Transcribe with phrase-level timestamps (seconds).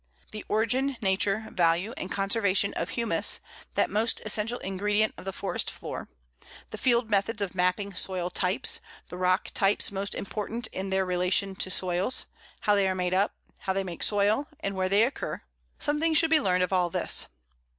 [0.31, 3.39] The origin, nature, value, and conservation of humus,
[3.75, 6.09] that most essential ingredient of the forest floor;
[6.71, 8.79] the field methods of mapping soil types;
[9.09, 12.25] the rock types most important in their relation to soils,
[12.61, 15.43] how they are made up, how they make soil, and where they occur
[15.77, 17.27] something should be learned of all this.